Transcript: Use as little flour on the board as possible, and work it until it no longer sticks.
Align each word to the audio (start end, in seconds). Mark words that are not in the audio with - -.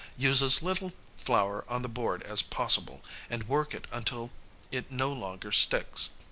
Use 0.17 0.41
as 0.41 0.63
little 0.63 0.93
flour 1.15 1.63
on 1.67 1.83
the 1.83 1.87
board 1.87 2.23
as 2.23 2.41
possible, 2.41 3.05
and 3.29 3.47
work 3.47 3.75
it 3.75 3.85
until 3.91 4.31
it 4.71 4.89
no 4.89 5.13
longer 5.13 5.51
sticks. 5.51 6.09